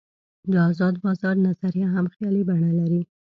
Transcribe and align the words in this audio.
د 0.51 0.53
آزاد 0.69 0.95
بازار 1.05 1.35
نظریه 1.47 1.87
هم 1.95 2.05
خیالي 2.13 2.43
بڼه 2.49 2.71
لري. 2.79 3.01